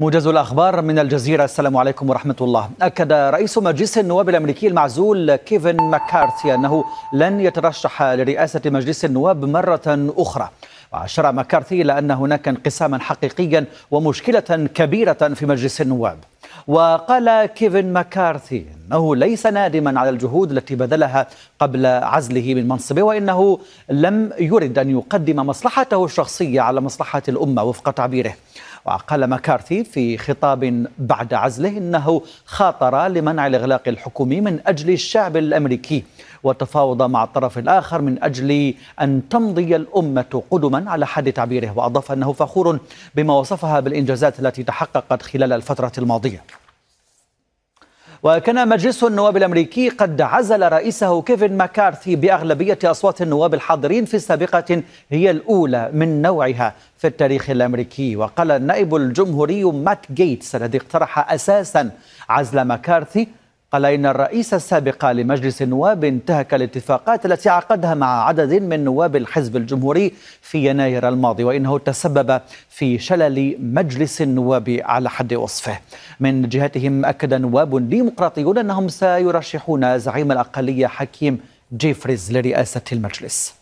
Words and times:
موجز 0.00 0.26
الأخبار 0.26 0.82
من 0.82 0.98
الجزيرة. 0.98 1.44
السلام 1.44 1.76
عليكم 1.76 2.10
ورحمة 2.10 2.36
الله. 2.40 2.70
أكد 2.82 3.12
رئيس 3.12 3.58
مجلس 3.58 3.98
النواب 3.98 4.28
الأمريكي 4.28 4.66
المعزول 4.66 5.36
كيفن 5.36 5.76
ماكارثي 5.76 6.54
أنه 6.54 6.84
لن 7.12 7.40
يترشح 7.40 8.02
لرئاسة 8.02 8.60
مجلس 8.66 9.04
النواب 9.04 9.44
مرة 9.44 10.12
أخرى. 10.18 10.50
وأشار 10.92 11.32
ماكارثي 11.32 11.82
إلى 11.82 11.98
أن 11.98 12.10
هناك 12.10 12.48
انقساما 12.48 12.98
حقيقيا 12.98 13.64
ومشكلة 13.90 14.68
كبيرة 14.74 15.12
في 15.34 15.46
مجلس 15.46 15.80
النواب. 15.80 16.18
وقال 16.66 17.46
كيفن 17.46 17.92
ماكارثي 17.92 18.66
أنه 18.88 19.16
ليس 19.16 19.46
نادما 19.46 20.00
على 20.00 20.10
الجهود 20.10 20.50
التي 20.50 20.74
بذلها 20.74 21.26
قبل 21.58 21.86
عزله 21.86 22.54
من 22.54 22.68
منصبه 22.68 23.02
وإنه 23.02 23.58
لم 23.88 24.32
يرد 24.38 24.78
أن 24.78 24.90
يقدم 24.90 25.36
مصلحته 25.36 26.04
الشخصية 26.04 26.60
على 26.60 26.80
مصلحة 26.80 27.22
الأمة 27.28 27.62
وفق 27.62 27.90
تعبيره. 27.90 28.34
وقال 28.86 29.24
ماكارثي 29.24 29.84
في 29.84 30.18
خطاب 30.18 30.86
بعد 30.98 31.34
عزله 31.34 31.68
إنه 31.68 32.22
خاطر 32.44 33.06
لمنع 33.06 33.46
الإغلاق 33.46 33.88
الحكومي 33.88 34.40
من 34.40 34.60
أجل 34.66 34.90
الشعب 34.90 35.36
الأمريكي 35.36 36.04
وتفاوض 36.42 37.02
مع 37.02 37.24
الطرف 37.24 37.58
الآخر 37.58 38.02
من 38.02 38.22
أجل 38.22 38.74
أن 39.00 39.28
تمضي 39.30 39.76
الأمة 39.76 40.42
قدما 40.50 40.90
على 40.90 41.06
حد 41.06 41.32
تعبيره 41.32 41.72
وأضاف 41.76 42.12
أنه 42.12 42.32
فخور 42.32 42.78
بما 43.14 43.34
وصفها 43.34 43.80
بالإنجازات 43.80 44.40
التي 44.40 44.62
تحققت 44.62 45.22
خلال 45.22 45.52
الفترة 45.52 45.92
الماضية. 45.98 46.42
وكان 48.22 48.68
مجلس 48.68 49.04
النواب 49.04 49.36
الأمريكي 49.36 49.88
قد 49.88 50.20
عزل 50.20 50.72
رئيسه 50.72 51.22
كيفن 51.22 51.56
ماكارثي 51.56 52.16
بأغلبية 52.16 52.78
أصوات 52.84 53.22
النواب 53.22 53.54
الحاضرين 53.54 54.04
في 54.04 54.18
سابقة 54.18 54.82
هي 55.10 55.30
الأولى 55.30 55.90
من 55.92 56.22
نوعها 56.22 56.74
في 56.98 57.06
التاريخ 57.06 57.50
الأمريكي. 57.50 58.16
وقال 58.16 58.50
النائب 58.50 58.94
الجمهوري 58.96 59.64
مات 59.64 59.98
جيتس 60.14 60.56
الذي 60.56 60.78
اقترح 60.78 61.32
أساسا 61.32 61.90
عزل 62.28 62.60
ماكارثي 62.62 63.28
قال 63.72 63.84
إن 63.84 64.06
الرئيس 64.06 64.54
السابق 64.54 65.10
لمجلس 65.10 65.62
النواب 65.62 66.04
انتهك 66.04 66.54
الاتفاقات 66.54 67.26
التي 67.26 67.48
عقدها 67.48 67.94
مع 67.94 68.24
عدد 68.28 68.62
من 68.62 68.84
نواب 68.84 69.16
الحزب 69.16 69.56
الجمهوري 69.56 70.12
في 70.40 70.70
يناير 70.70 71.08
الماضي 71.08 71.44
وإنه 71.44 71.78
تسبب 71.78 72.40
في 72.68 72.98
شلل 72.98 73.56
مجلس 73.60 74.22
النواب 74.22 74.80
على 74.84 75.10
حد 75.10 75.34
وصفه. 75.34 75.78
من 76.20 76.48
جهتهم 76.48 77.04
أكد 77.04 77.34
نواب 77.34 77.88
ديمقراطيون 77.88 78.58
أنهم 78.58 78.88
سيرشحون 78.88 79.98
زعيم 79.98 80.32
الأقلية 80.32 80.86
حكيم 80.86 81.40
جيفريز 81.76 82.32
لرئاسة 82.32 82.82
المجلس. 82.92 83.54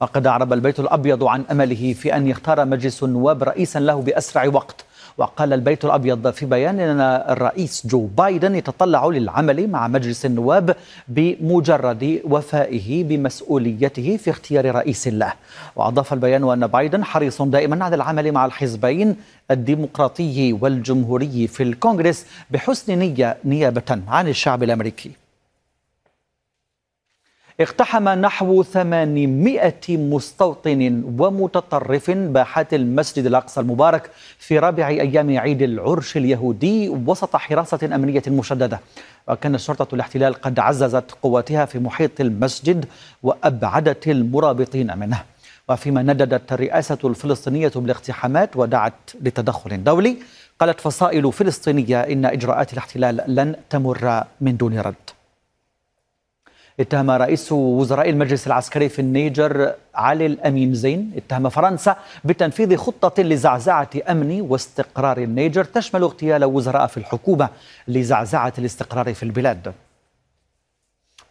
وقد 0.00 0.26
أعرب 0.26 0.52
البيت 0.52 0.80
الأبيض 0.80 1.24
عن 1.24 1.44
أمله 1.50 1.92
في 1.92 2.16
أن 2.16 2.26
يختار 2.26 2.64
مجلس 2.64 3.02
النواب 3.02 3.42
رئيسا 3.42 3.78
له 3.78 4.02
بأسرع 4.02 4.46
وقت. 4.46 4.84
وقال 5.18 5.52
البيت 5.52 5.84
الأبيض 5.84 6.30
في 6.30 6.46
بيان 6.46 6.80
أن 6.80 7.00
الرئيس 7.00 7.86
جو 7.86 8.06
بايدن 8.06 8.54
يتطلع 8.54 9.06
للعمل 9.06 9.70
مع 9.70 9.88
مجلس 9.88 10.26
النواب 10.26 10.76
بمجرد 11.08 12.20
وفائه 12.24 13.04
بمسؤوليته 13.04 14.16
في 14.16 14.30
اختيار 14.30 14.74
رئيس 14.74 15.08
له 15.08 15.32
وأضاف 15.76 16.12
البيان 16.12 16.50
أن 16.50 16.66
بايدن 16.66 17.04
حريص 17.04 17.42
دائما 17.42 17.84
على 17.84 17.96
العمل 17.96 18.32
مع 18.32 18.46
الحزبين 18.46 19.16
الديمقراطي 19.50 20.52
والجمهوري 20.52 21.46
في 21.46 21.62
الكونغرس 21.62 22.26
بحسن 22.50 22.98
نية 22.98 23.36
نيابة 23.44 24.00
عن 24.08 24.28
الشعب 24.28 24.62
الأمريكي. 24.62 25.10
اقتحم 27.60 28.08
نحو 28.08 28.62
800 28.62 29.74
مستوطن 29.88 31.02
ومتطرف 31.18 32.10
باحات 32.10 32.74
المسجد 32.74 33.26
الأقصى 33.26 33.60
المبارك 33.60 34.10
في 34.38 34.58
رابع 34.58 34.88
أيام 34.88 35.38
عيد 35.38 35.62
العرش 35.62 36.16
اليهودي 36.16 36.88
وسط 36.88 37.36
حراسة 37.36 37.94
أمنية 37.94 38.22
مشددة. 38.28 38.80
وكان 39.28 39.58
شرطة 39.58 39.94
الاحتلال 39.94 40.34
قد 40.34 40.58
عززت 40.58 41.12
قواتها 41.22 41.64
في 41.64 41.78
محيط 41.78 42.20
المسجد 42.20 42.84
وأبعدت 43.22 44.08
المرابطين 44.08 44.98
منه. 44.98 45.22
وفيما 45.68 46.02
نددت 46.02 46.52
الرئاسة 46.52 46.98
الفلسطينية 47.04 47.72
بالاقتحامات 47.76 48.56
ودعت 48.56 49.10
لتدخل 49.22 49.84
دولي 49.84 50.16
قالت 50.60 50.80
فصائل 50.80 51.32
فلسطينية 51.32 52.00
إن 52.00 52.24
إجراءات 52.24 52.72
الاحتلال 52.72 53.22
لن 53.26 53.56
تمر 53.70 54.24
من 54.40 54.56
دون 54.56 54.78
رد. 54.78 55.17
اتهم 56.80 57.10
رئيس 57.10 57.52
وزراء 57.52 58.10
المجلس 58.10 58.46
العسكري 58.46 58.88
في 58.88 58.98
النيجر 58.98 59.72
علي 59.94 60.26
الأمين 60.26 60.74
زين. 60.74 61.12
اتهم 61.16 61.48
فرنسا 61.48 61.96
بتنفيذ 62.24 62.76
خطة 62.76 63.22
لزعزعة 63.22 63.90
أمن 64.10 64.40
واستقرار 64.40 65.18
النيجر. 65.18 65.64
تشمل 65.64 66.02
اغتيال 66.02 66.44
وزراء 66.44 66.86
في 66.86 66.96
الحكومة 66.96 67.48
لزعزعة 67.88 68.52
الاستقرار 68.58 69.14
في 69.14 69.22
البلاد. 69.22 69.72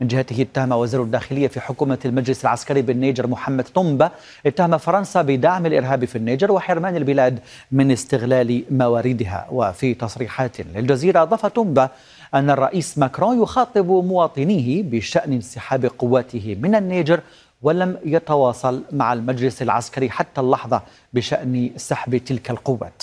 من 0.00 0.08
جهته 0.08 0.42
اتهم 0.42 0.72
وزير 0.72 1.02
الداخلية 1.02 1.48
في 1.48 1.60
حكومة 1.60 1.98
المجلس 2.04 2.44
العسكري 2.44 2.82
بالنيجر 2.82 3.26
محمد 3.26 3.64
طنبة. 3.64 4.10
اتهم 4.46 4.78
فرنسا 4.78 5.22
بدعم 5.22 5.66
الإرهاب 5.66 6.04
في 6.04 6.16
النيجر 6.16 6.52
وحرمان 6.52 6.96
البلاد 6.96 7.38
من 7.72 7.90
استغلال 7.90 8.64
مواردها. 8.70 9.46
وفي 9.50 9.94
تصريحات 9.94 10.60
للجزيرة 10.60 11.22
أضاف 11.22 11.46
طنبة 11.46 11.88
أن 12.34 12.50
الرئيس 12.50 12.98
ماكرون 12.98 13.42
يخاطب 13.42 13.86
مواطنيه 13.86 14.82
بشأن 14.82 15.32
انسحاب 15.32 15.90
قواته 15.98 16.56
من 16.60 16.74
النيجر 16.74 17.20
ولم 17.62 17.98
يتواصل 18.04 18.82
مع 18.92 19.12
المجلس 19.12 19.62
العسكري 19.62 20.10
حتى 20.10 20.40
اللحظة 20.40 20.82
بشأن 21.12 21.70
سحب 21.76 22.16
تلك 22.16 22.50
القوات. 22.50 23.02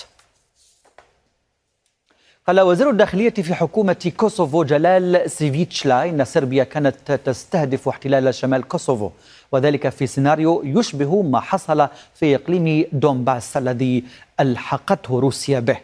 قال 2.48 2.62
وزير 2.62 2.90
الداخلية 2.90 3.30
في 3.30 3.56
حكومة 3.56 4.12
كوسوفو 4.18 4.64
جلال 4.64 5.32
سفيتشلا 5.32 6.10
إن 6.10 6.26
صربيا 6.26 6.64
كانت 6.64 7.12
تستهدف 7.12 7.88
احتلال 7.88 8.36
شمال 8.36 8.68
كوسوفو 8.68 9.10
وذلك 9.52 9.90
في 9.90 10.08
سيناريو 10.08 10.62
يشبه 10.66 11.22
ما 11.22 11.40
حصل 11.40 11.88
في 12.14 12.36
إقليم 12.36 12.86
دونباس 12.92 13.58
الذي 13.58 14.04
ألحقته 14.40 15.20
روسيا 15.20 15.60
به. 15.60 15.78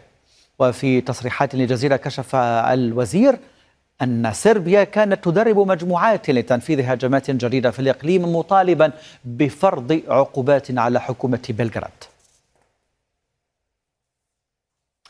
وفي 0.58 1.00
تصريحات 1.00 1.54
للجزيرة 1.54 1.96
كشف 1.96 2.36
الوزير 2.36 3.38
أن 4.02 4.32
صربيا 4.32 4.84
كانت 4.84 5.24
تدرب 5.24 5.58
مجموعات 5.58 6.30
لتنفيذ 6.30 6.80
هجمات 6.80 7.30
جديدة 7.30 7.70
في 7.70 7.78
الإقليم 7.78 8.36
مطالبا 8.36 8.92
بفرض 9.24 10.00
عقوبات 10.08 10.78
على 10.78 11.00
حكومة 11.00 11.42
بلغراد. 11.48 12.04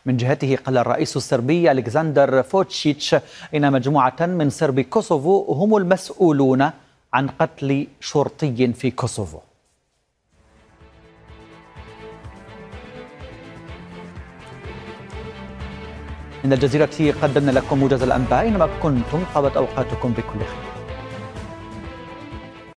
من 0.06 0.16
جهته 0.16 0.56
قال 0.56 0.78
الرئيس 0.78 1.16
الصربي 1.16 1.70
ألكسندر 1.70 2.42
فوتشيتش 2.42 3.16
إن 3.54 3.72
مجموعة 3.72 4.20
من 4.20 4.50
صربي 4.50 4.82
كوسوفو 4.82 5.52
هم 5.52 5.76
المسؤولون 5.76 6.70
عن 7.12 7.28
قتل 7.28 7.86
شرطي 8.00 8.72
في 8.72 8.90
كوسوفو. 8.90 9.38
من 16.44 16.52
الجزيرة 16.52 17.14
قدمنا 17.22 17.50
لكم 17.50 17.78
موجز 17.78 18.02
الأنباء 18.02 18.48
إنما 18.48 18.68
كنتم 18.82 19.24
قضت 19.34 19.56
أوقاتكم 19.56 20.12
بكل 20.12 20.38
خير. 20.38 20.79